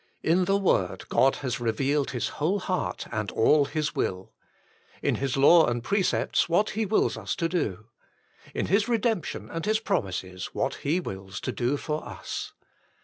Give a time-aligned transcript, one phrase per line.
[0.23, 4.33] In the word God has revealed His whole heart and all His will:
[5.03, 7.85] in His law and precepts what He wills us to do:
[8.55, 12.51] in His redemption and His promises what He wills to do for us.